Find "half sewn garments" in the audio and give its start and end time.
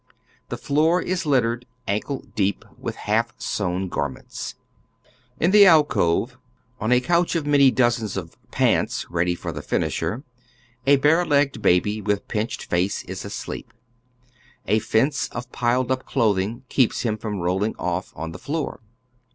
3.05-4.55